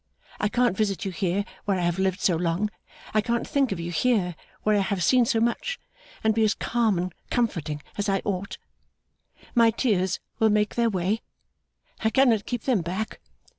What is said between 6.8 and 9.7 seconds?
and comforting as I ought. My